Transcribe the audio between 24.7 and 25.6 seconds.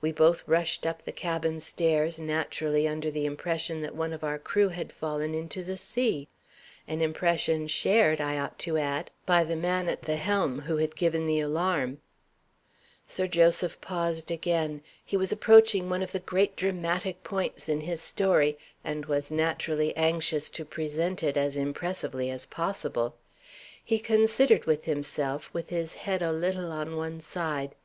himself,